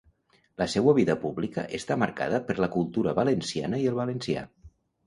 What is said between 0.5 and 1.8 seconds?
La seua vida pública